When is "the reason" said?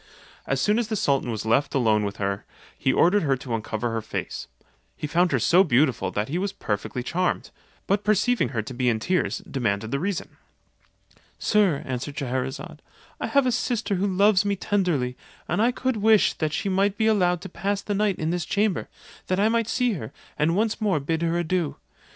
9.91-10.37